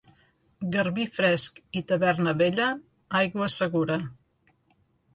[0.75, 2.73] Garbí fresc i taverna vella,
[3.23, 4.03] aigua segura.